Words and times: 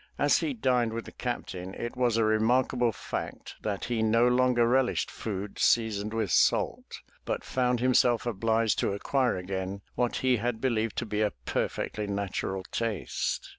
As 0.17 0.39
he 0.39 0.55
dined 0.55 0.93
with 0.93 1.05
the 1.05 1.11
Captain 1.11 1.75
it 1.75 1.95
was 1.95 2.17
a 2.17 2.23
remarkable 2.25 2.91
fact 2.91 3.57
that 3.61 3.85
he 3.85 4.01
no 4.01 4.27
longer 4.27 4.67
relished 4.67 5.11
food 5.11 5.59
seasoned 5.59 6.11
with 6.11 6.31
salt, 6.31 7.01
but 7.23 7.43
found 7.43 7.81
himself 7.81 8.25
obliged 8.25 8.79
to 8.79 8.93
acquire 8.93 9.37
again 9.37 9.81
what 9.93 10.15
he 10.25 10.37
had 10.37 10.59
believed 10.59 10.97
to 10.97 11.05
be 11.05 11.21
a 11.21 11.33
perfectly 11.45 12.07
natural 12.07 12.63
taste. 12.71 13.47